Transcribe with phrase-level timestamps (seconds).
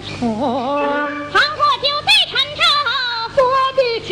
[0.00, 0.26] 错。
[1.32, 2.62] 唐国就在陈州
[3.36, 3.38] 做
[3.76, 4.08] 的情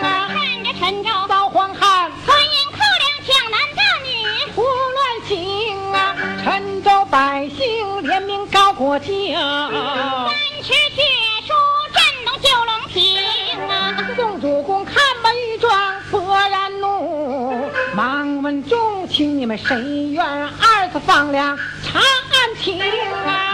[0.00, 4.08] 啊，看着陈州遭荒旱，吞营扣粮，抢男大女。
[4.54, 9.06] 胡乱行啊，陈州百姓联名告国舅。
[9.06, 11.02] 三尺血
[11.46, 11.52] 书
[11.94, 13.16] 震动九龙亭
[13.70, 13.72] 啊！
[14.16, 15.70] 宋主公看罢御状，
[16.10, 23.45] 勃然怒，忙问众卿：你们谁愿二次放粮查案情啊？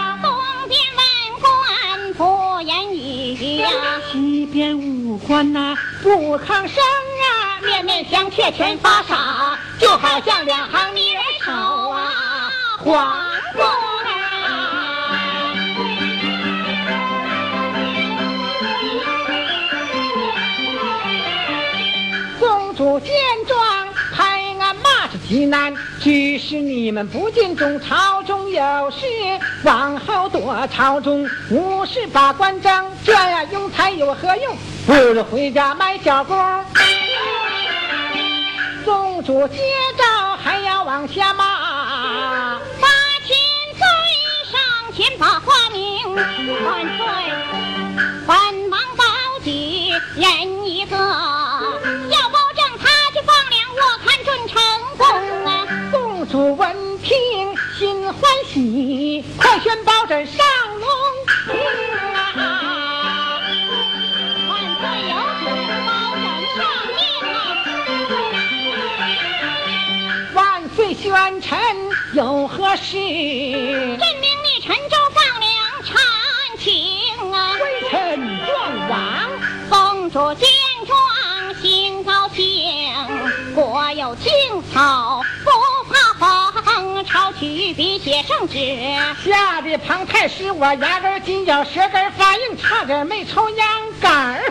[4.52, 11.50] 边五官呐、不吭声啊，面面相觑全发傻，就好像两行泥人手
[11.88, 13.16] 啊，晃
[13.54, 14.12] 过来。
[22.38, 23.10] 宗主见，
[25.32, 29.06] 骂是极难，只是你们不尽忠，朝中有事，
[29.64, 34.54] 往后躲朝中，无事把官争，这样庸才有何用？
[34.86, 36.36] 不如回家卖小工。
[38.84, 39.56] 宗主接
[39.96, 42.88] 招还要往下骂，八
[43.24, 43.34] 千
[43.78, 43.82] 岁
[44.50, 44.60] 上
[44.94, 47.06] 前把话明，万岁，
[48.26, 48.36] 本
[48.70, 49.04] 王保
[49.42, 50.96] 举人一个，
[57.02, 60.46] 听心欢喜，快宣包拯上
[60.78, 60.88] 龙
[61.48, 61.52] 庭
[62.36, 63.40] 啊！
[64.48, 65.44] 万岁有旨，
[65.84, 66.24] 包拯
[66.54, 66.58] 上
[66.96, 67.00] 令
[67.34, 67.36] 啊！
[70.34, 70.40] 万
[70.76, 71.10] 岁宣
[71.40, 71.50] 臣
[72.14, 72.92] 有何事？
[72.92, 75.50] 朕命你陈州放粮
[75.84, 77.36] 查案情啊！
[77.54, 77.90] 微臣
[78.46, 78.52] 状
[78.88, 78.94] 王，
[79.68, 80.48] 公主见
[80.86, 82.94] 状心高兴，
[83.56, 84.30] 国有青
[84.72, 85.20] 草，
[87.74, 88.58] 笔写圣旨。
[89.24, 93.68] 吓得庞太师我牙根紧咬，舌根发硬，差点没抽秧
[94.00, 94.42] 杆儿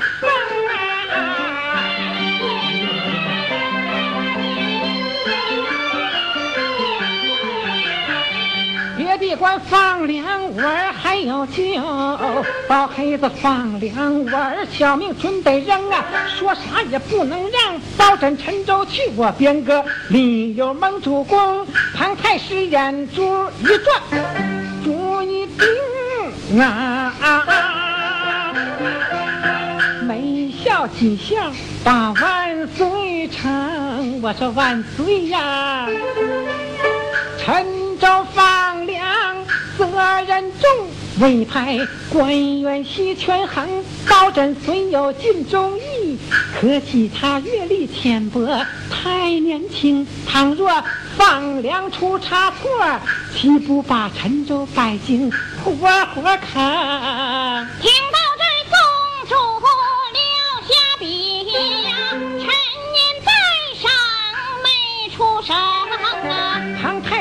[9.42, 11.64] 官放粮碗还有救，
[12.68, 16.06] 包黑子放粮碗小命准得扔啊！
[16.38, 21.66] 说啥也不能让，包拯陈州去我边个里有蒙主公，
[21.96, 24.00] 庞太师眼珠一转，
[24.84, 25.48] 主意
[26.52, 27.12] 定啊！
[27.20, 28.54] 啊。
[30.08, 31.52] 没笑几笑
[31.84, 35.88] 把万岁称，我说万岁呀！
[37.44, 37.66] 陈
[37.98, 39.01] 州放粮
[39.88, 40.70] 责任重，
[41.22, 41.80] 委派
[42.10, 43.68] 官员悉权衡。
[44.06, 46.18] 高枕虽有尽忠义，
[46.60, 50.06] 可惜他阅历浅薄，太年轻。
[50.28, 50.84] 倘若
[51.18, 52.70] 放粮出差错，
[53.36, 55.32] 岂不把陈州百姓
[55.64, 55.72] 活
[56.14, 57.68] 活坑？
[57.82, 58.21] 听到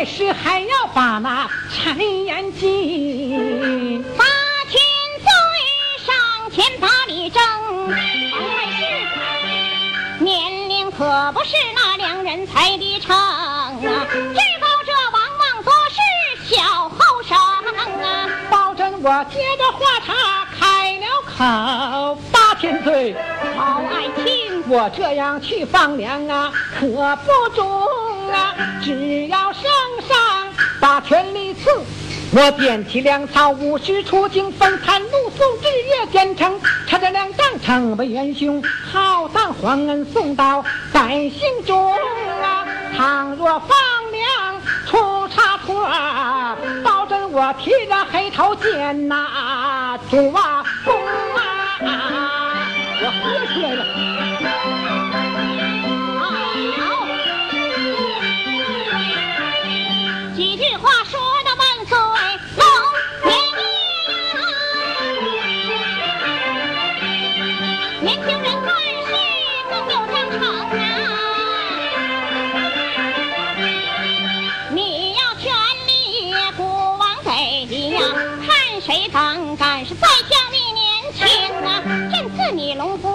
[0.01, 4.03] 唐太师还要把那谗言记。
[4.17, 4.25] 八
[4.71, 4.81] 千
[5.21, 5.29] 岁
[6.07, 7.43] 上前把礼争，
[7.91, 8.83] 唐太师
[10.21, 13.93] 年龄可不是那两人才的成啊，知道
[14.87, 16.01] 这往往多是
[16.55, 18.27] 小后生啊。
[18.49, 23.15] 保证我接着话茬开了口，八千岁，
[23.55, 27.87] 好爱卿，我这样去放粮啊，可不中
[28.33, 28.55] 啊！
[28.83, 29.63] 只要圣
[30.09, 30.49] 上
[30.81, 31.71] 把权力赐，
[32.33, 41.93] 我点起粮草，无需出京，分摊露宿，日夜兼程，插着粮当成为元凶，浩荡皇恩送到百姓中
[42.43, 42.67] 啊！
[42.97, 43.77] 倘若放
[44.13, 45.87] 粮出差错，
[46.83, 50.95] 保证我提着黑头剑呐、主啊公
[51.35, 52.59] 啊！
[53.03, 54.30] 我喝出来了。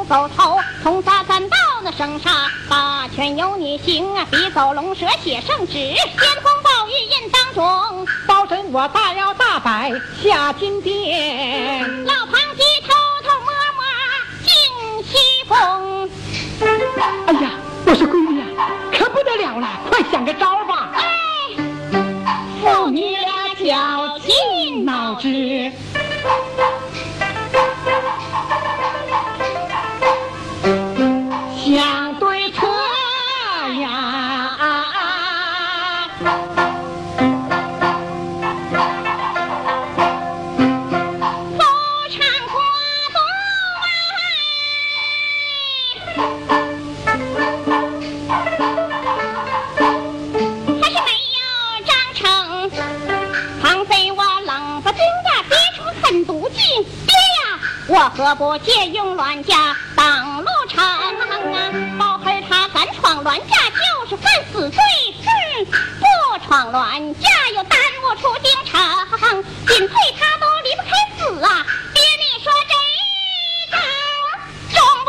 [0.07, 4.25] 狗头，通杀三道那生杀，八拳由你行啊！
[4.29, 8.07] 笔走龙蛇写圣旨，先锋宝玉印当中。
[8.27, 9.91] 包拯我大摇大摆
[10.21, 12.05] 下金殿。
[12.05, 12.93] 老庞鸡偷
[13.23, 13.83] 偷摸摸
[14.43, 16.09] 进西宫，
[17.25, 17.51] 哎呀，
[17.85, 20.54] 我说闺女啊，可不得了了，快想个招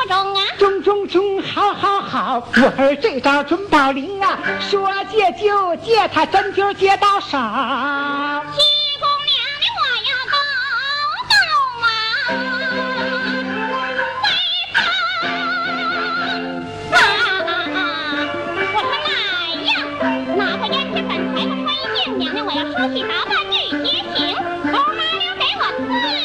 [0.07, 0.41] 中啊？
[0.59, 7.39] 中中中好好好我儿这招准保灵啊说借就借他真灸借到手西
[8.99, 10.35] 宫娘娘我要告
[11.29, 11.35] 到
[11.83, 11.87] 啊
[14.23, 14.25] 妃
[14.73, 14.77] 旁
[16.93, 16.97] 啊
[18.57, 18.75] 我说
[19.07, 19.09] 来
[19.67, 19.69] 呀
[20.37, 23.55] 哪怕燕雀本才不穿衣镜娘娘我要梳洗打扮去
[23.85, 24.17] 街行
[24.73, 25.63] 猴妈娘给我。
[26.07, 26.16] 三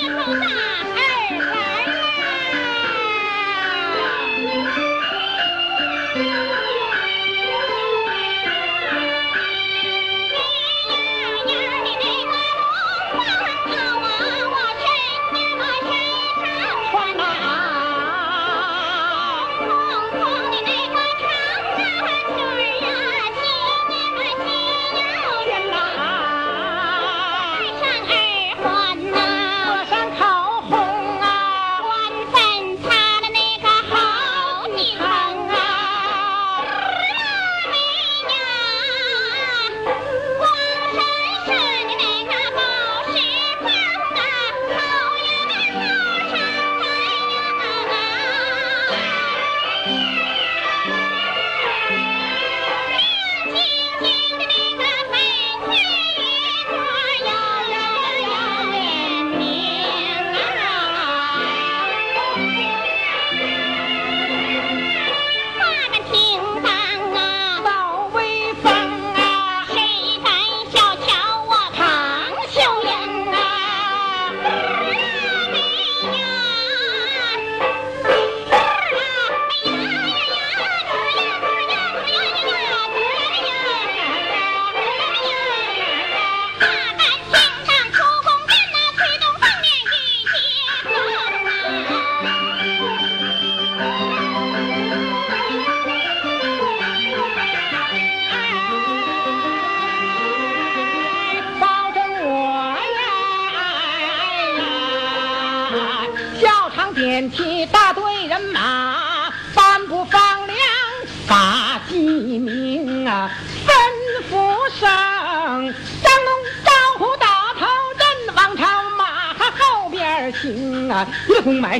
[120.91, 121.07] 要
[121.41, 121.79] 不卖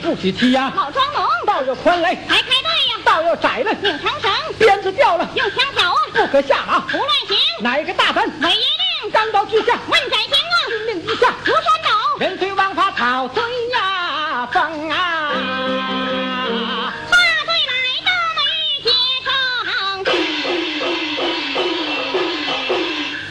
[0.00, 15.32] 不许欺压老庄农道要宽来排开队呀道要窄了拧长绳鞭子掉了用枪挑啊不可下马胡乱行哪个大胆违一令单刀俱下问载行啊军令一下如山倒人随王法草随呀风啊
[17.10, 17.74] 大队来
[18.06, 18.40] 到了
[18.84, 18.88] 玉
[19.24, 19.34] 上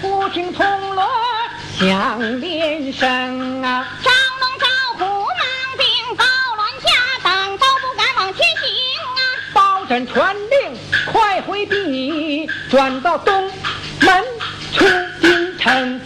[0.01, 1.08] 不听铜锣
[1.79, 3.88] 响连声啊
[9.89, 10.77] 朕传令，
[11.12, 13.50] 快回避，转到东
[14.01, 14.24] 门
[14.72, 14.86] 出
[15.19, 15.99] 京城。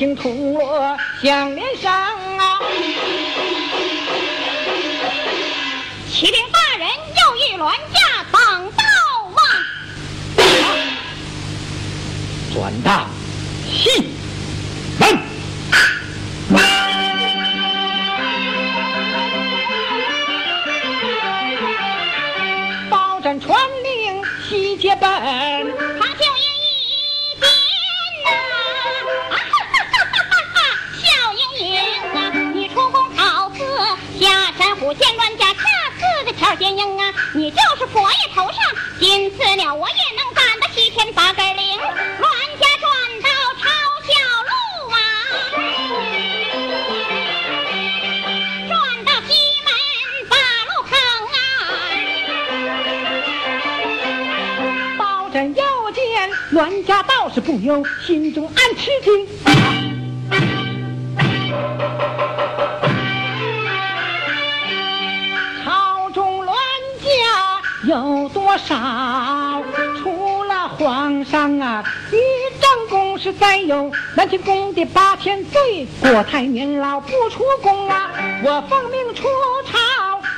[0.00, 2.58] 听铜锣响连声啊！
[6.10, 8.82] 启禀大人，又遇銮驾闯道
[9.36, 9.42] 吗？
[12.54, 13.04] 转道，
[13.70, 14.08] 戏。
[71.20, 72.16] 皇上啊，御
[72.60, 78.10] 长公是再有南清宫的八千岁，国太年老不出宫啊，
[78.42, 79.28] 我奉命出
[79.70, 79.78] 朝，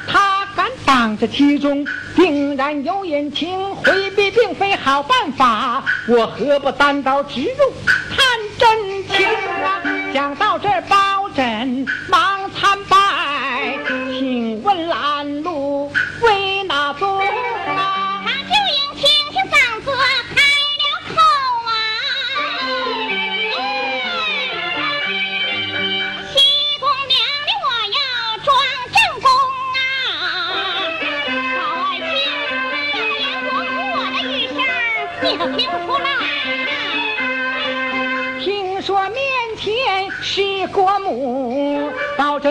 [0.09, 1.87] 他敢挡着其中，
[2.17, 7.73] 定然有隐情，回避并非好办法，我何不单刀直入
[8.11, 8.27] 探
[8.59, 9.25] 真情
[9.63, 9.83] 啊？
[10.13, 12.32] 讲到这，包拯忙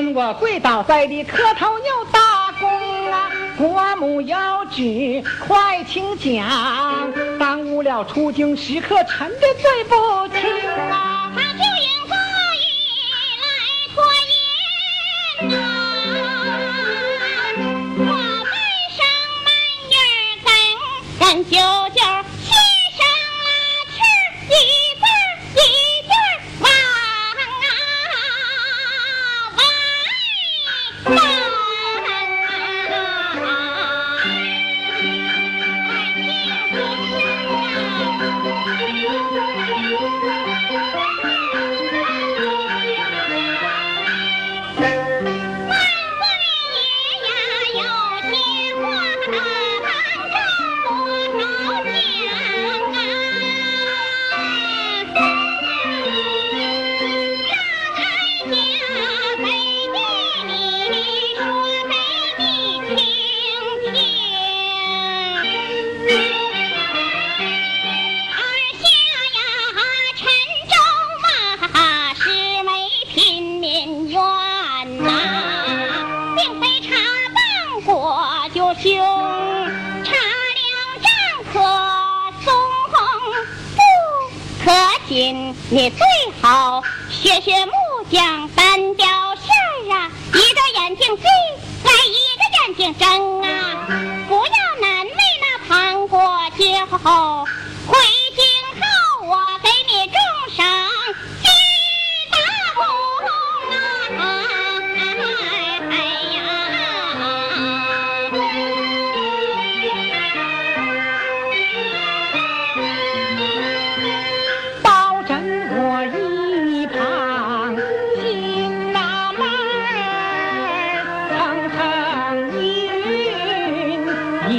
[0.10, 3.32] 我跪倒在地磕头又大躬啊！
[3.58, 4.38] 国母有
[4.72, 10.42] 旨，快请讲，耽误了出京时刻，臣的罪不轻
[10.90, 11.32] 啊！
[11.36, 12.14] 他就应故
[12.58, 12.64] 意
[13.42, 13.48] 来
[13.94, 15.56] 拖延呐、
[17.98, 18.54] 我们
[18.98, 19.00] 上
[19.46, 19.50] 满
[19.90, 19.96] 月
[20.44, 20.50] 跟
[21.20, 21.56] 跟舅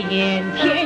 [0.00, 0.81] 眼前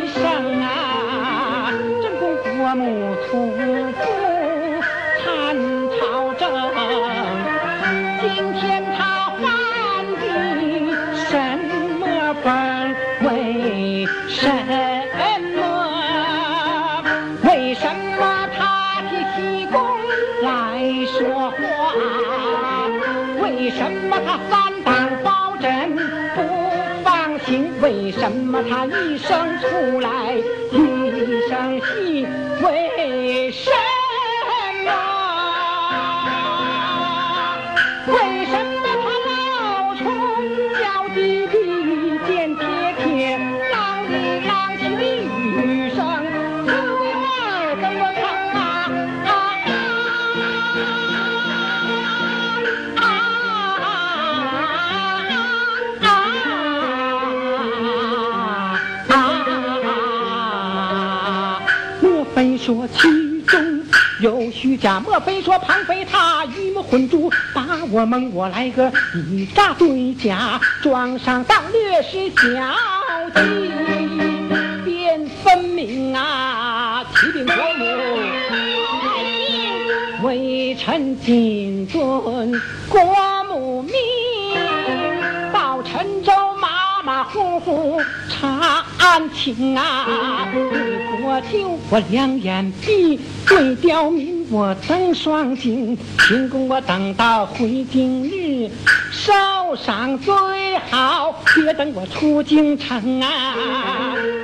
[62.66, 63.80] 说其中
[64.18, 64.99] 有虚假？
[64.99, 72.40] 莫非说庞飞他鱼目混珠，把我蒙我来个以诈对假，装上当略是小
[73.37, 73.70] 计，
[74.85, 77.87] 便分明啊，启禀国母。
[80.25, 82.02] 微臣谨遵
[82.88, 83.92] 国母命，
[85.52, 90.48] 到陈州马马虎虎查案情啊！
[91.37, 95.96] 对国舅我两眼闭，对刁民我瞪双睛。
[96.27, 98.70] 秦公我等到回京日，
[99.11, 99.33] 受
[99.77, 100.35] 赏最
[100.90, 103.55] 好，别等我出京城啊！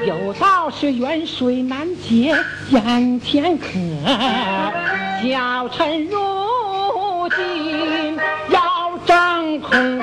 [0.06, 2.34] 有道是远水难解
[2.70, 3.68] 眼前渴。
[5.22, 6.18] 小臣如
[7.36, 8.16] 今
[8.50, 10.00] 要争孔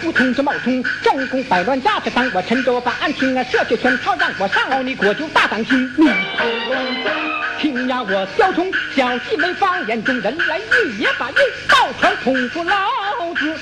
[0.00, 7.10] 不通知冒充，正宫百乱架子当，我陈州把案情啊，设计圈套让我上哦，你国就大当心，你跑乱家。
[7.58, 11.34] 听呀，我小虫小气没放眼中人来玉也把玉
[11.68, 13.54] 抱传通出老子，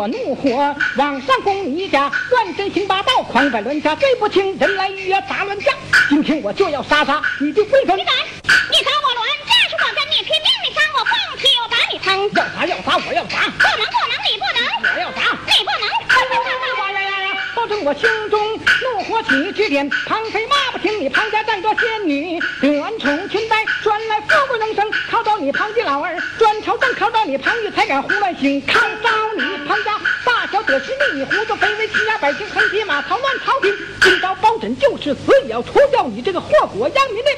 [0.00, 5.74] 我怒火往上攻你家，乱真行霸道，狂摆乱家，罪不轻，人来预约砸乱架。
[6.08, 8.14] 今天我就要杀杀你的贵妃你，敢！
[8.16, 10.48] 你砸我乱，这是我跟你拼命！
[10.64, 12.18] 你伤我凤气，我打你疼！
[12.32, 15.20] 要砸要砸我要砸，不能不能，你不能，我要砸。
[15.44, 16.80] 你不能！
[16.80, 17.36] 哇呀呀呀！
[17.54, 37.30] 保证我心中怒火起之点，庞飞骂不停，你庞家站着仙女，得恩宠裙带，专来富贵能生，靠到你庞家老儿，专朝政靠到你庞玉才敢胡乱行，靠到你唐家大小得失利，你胡作非为，欺压百姓，横劈马逃乱朝廷，今朝包拯就是死，也要除掉你这个祸国殃民的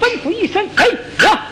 [0.00, 0.86] 吩咐一声，哎
[1.24, 1.45] 呀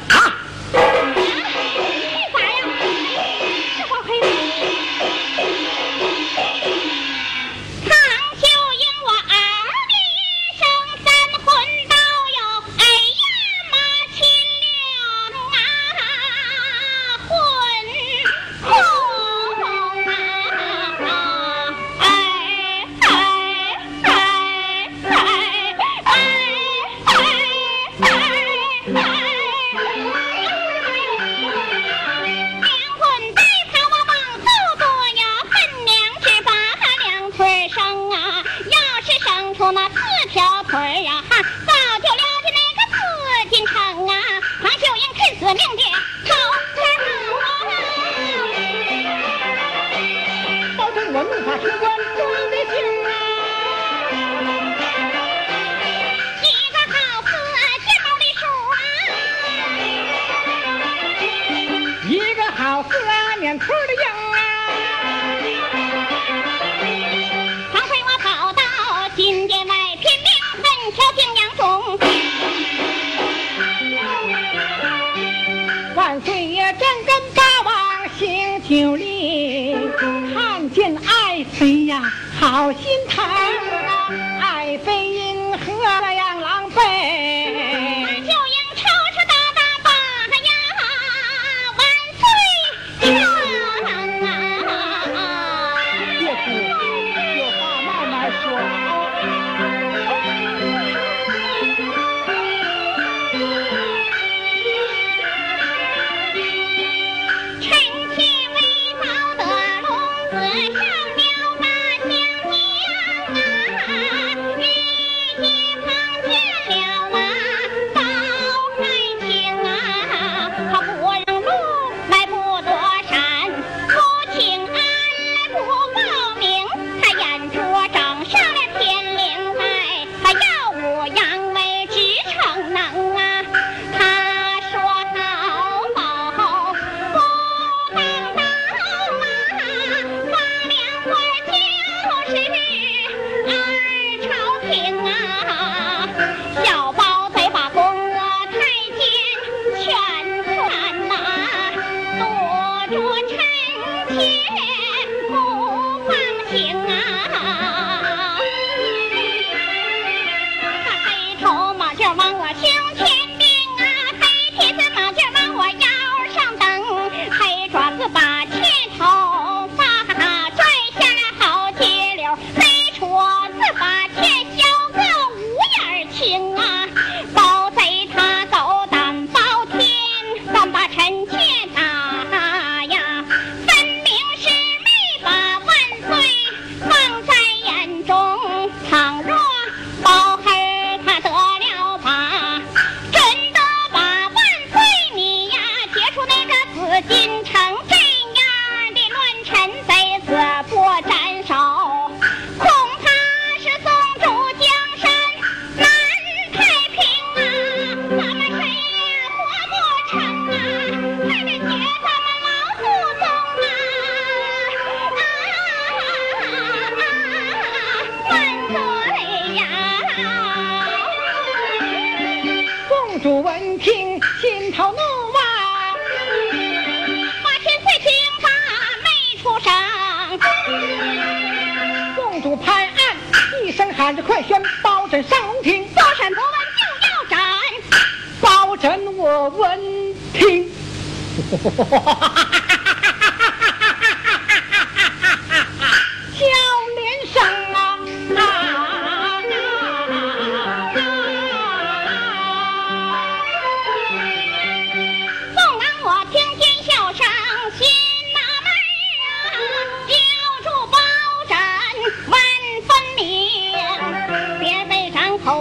[146.64, 146.73] 下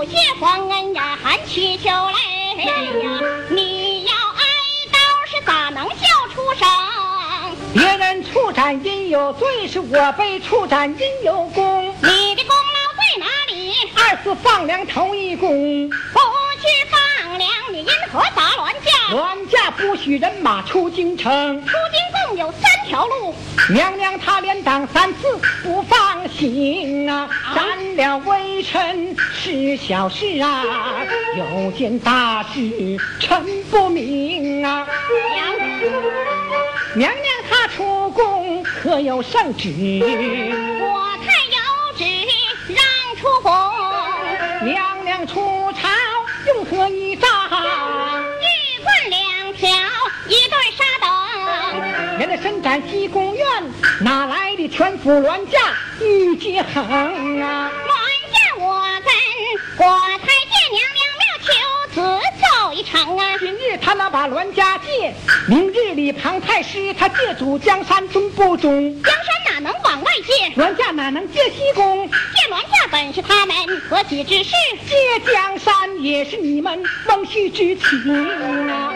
[0.05, 2.71] 谢皇恩呀，含气球泪呀，
[3.49, 4.43] 你要挨
[4.91, 6.67] 刀是咋能笑出声？
[7.73, 11.85] 别人处斩因有罪，是我被处斩因有功。
[12.01, 13.73] 你的功劳在哪里？
[13.95, 16.19] 二次放粮头一功，不
[16.61, 18.91] 去放粮，你因何砸乱架？
[19.15, 21.61] 銮驾不许人马出京城。
[21.65, 22.61] 出京共有三
[22.93, 23.33] 条路，
[23.71, 30.63] 娘娘她连挡三次不放心啊，斩了微臣是小事啊，
[31.35, 34.85] 有件大事臣不明啊。
[35.33, 35.57] 娘
[36.93, 39.71] 娘娘她出宫可有圣旨？
[40.79, 42.05] 我太有旨
[42.67, 42.77] 让
[43.15, 43.51] 出宫，
[44.65, 45.62] 娘娘出
[52.19, 53.45] 人家伸展西宫院，
[54.01, 55.59] 哪来的全府銮驾
[55.99, 56.81] 御街横
[57.41, 57.71] 啊？
[57.87, 57.91] 銮
[58.31, 61.51] 驾我跟国太监娘娘庙求
[61.95, 62.01] 子
[62.39, 63.35] 走一程啊！
[63.39, 65.13] 今日他能把銮驾借，
[65.47, 69.01] 明日里庞太师他借主江山中不中？
[69.01, 70.49] 江山哪能往外借？
[70.61, 72.07] 銮驾哪能借西宫？
[72.07, 73.55] 借銮驾本是他们
[73.89, 74.51] 何其之事？
[74.87, 75.73] 借江山
[76.03, 78.93] 也是你们蒙虚之情啊！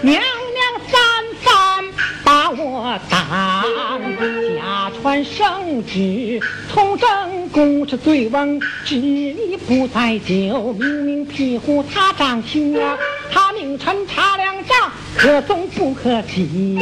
[0.00, 0.22] 娘娘
[0.86, 1.00] 三
[1.42, 1.84] 番
[2.24, 3.20] 把我挡，
[4.56, 6.40] 假传圣旨，
[6.72, 12.96] 通正宫是醉翁之意不在酒，明明庇护他掌心啊！
[13.30, 16.78] 他命臣查两账，可纵不可进。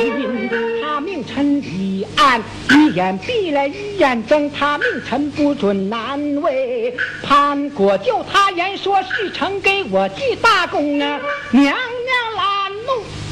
[0.83, 4.51] 他命臣立案，一眼闭了一眼睁。
[4.51, 6.95] 他命臣不准难为。
[7.23, 11.19] 潘国就他言说事成，给我记大功啊！
[11.51, 11.75] 娘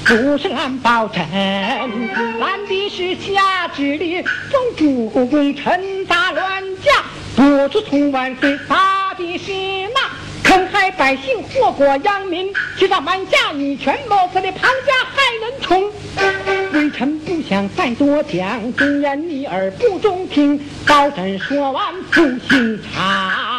[0.06, 1.26] 不是俺包拯，
[2.38, 6.92] 拦的是下旨里中主公臣大乱家，
[7.34, 9.50] 不出从万岁发的是
[9.94, 10.00] 那
[10.42, 15.90] 坑害百姓、祸国殃民，欺上瞒下以权谋私的庞家害人虫。
[16.74, 23.53] 微臣不想再多讲，纵然你耳不中听，包拯说完不心肠。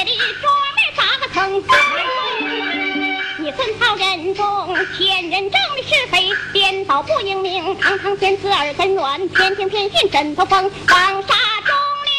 [0.00, 0.10] 上，铁的
[0.40, 1.62] 桌面砸个坑。
[3.38, 11.34] 你孙操人中，天人正的是非，颠倒不英明，堂堂天子耳根软，偏听偏信枕头风，枉杀
[11.64, 11.74] 忠
[12.06, 12.16] 良，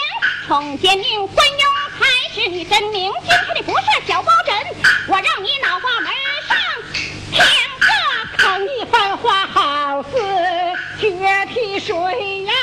[0.48, 1.66] 宠奸宁昏庸，
[2.00, 3.12] 才是你真名。
[3.24, 4.56] 今天你不是小包拯，
[5.08, 6.12] 我让你脑瓜门
[6.48, 6.58] 上
[7.32, 7.44] 天
[7.80, 7.88] 个
[8.38, 8.68] 坑。
[8.80, 10.10] 一番话好似
[11.00, 11.08] 决
[11.54, 11.96] 堤水
[12.44, 12.54] 呀，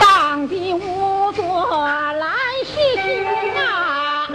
[0.00, 0.97] 当的无
[1.38, 1.86] 说
[2.18, 2.26] 来
[2.66, 3.06] 是凶
[3.54, 4.26] 啊，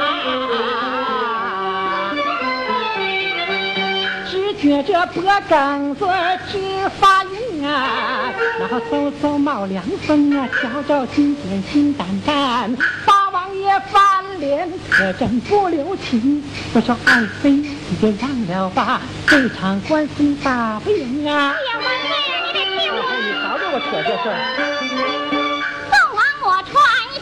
[4.32, 6.08] 只觉这脖梗子
[6.50, 6.58] 直
[6.98, 12.74] 发硬啊，然后嗖嗖冒凉风啊，瞧着心尖心胆胆，
[13.06, 16.42] 八王爷翻脸可真不留情。
[16.74, 21.52] 我说爱妃，你就忘了吧，这场官司打不赢啊。
[21.52, 22.08] 哎呀，王妃，
[22.48, 25.33] 你别听他，你少跟我扯这事儿。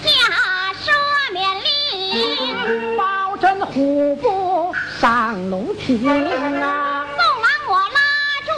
[0.07, 0.85] 下赦
[1.31, 7.05] 免令，保真虎步上龙庭啊。
[7.17, 7.99] 凤王我拉
[8.45, 8.49] 住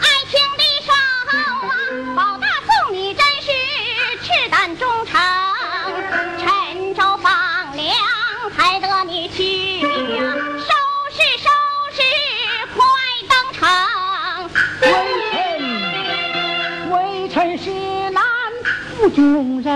[0.00, 0.88] 爱情的手
[1.32, 1.34] 啊，
[2.16, 3.48] 保大宋你真是
[4.22, 5.20] 赤胆忠诚，
[6.38, 7.94] 陈州放粮
[8.56, 10.22] 才得你去呀，
[10.58, 10.70] 收
[11.12, 11.48] 拾收
[11.92, 11.98] 拾
[12.74, 12.78] 快
[13.28, 13.58] 登城。
[14.80, 14.84] 微
[15.30, 15.34] 臣，
[16.90, 16.94] 微
[17.28, 17.64] 臣是
[18.10, 18.22] 难
[18.84, 19.70] 负重任，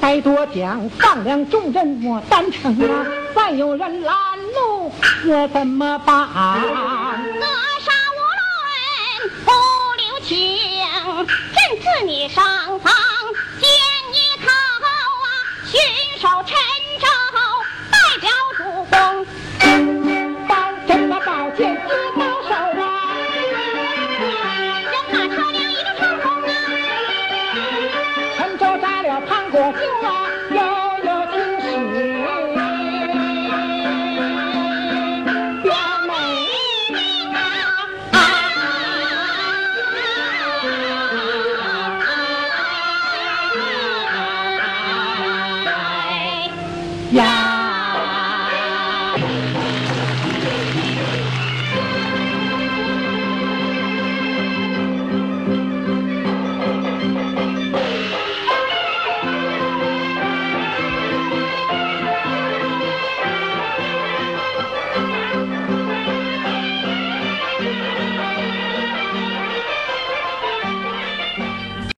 [0.00, 3.06] 再多讲，放粮重任我担承啊。
[3.34, 4.14] 再有人拦
[4.54, 4.92] 路，
[5.26, 6.16] 我怎么办？
[6.16, 6.30] 扼
[7.80, 9.50] 杀无论不
[9.96, 10.58] 留情，
[11.26, 12.44] 朕赐你上
[12.80, 12.92] 房